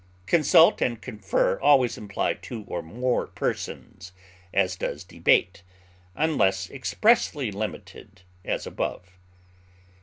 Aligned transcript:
Consult 0.25 0.81
and 0.81 0.99
confer 0.99 1.59
always 1.59 1.95
imply 1.95 2.33
two 2.33 2.63
or 2.65 2.81
more 2.81 3.27
persons, 3.27 4.13
as 4.51 4.75
does 4.75 5.03
debate, 5.03 5.61
unless 6.15 6.71
expressly 6.71 7.51
limited 7.51 8.23
as 8.43 8.65
above. 8.65 9.19